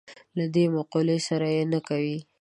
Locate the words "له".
0.37-0.45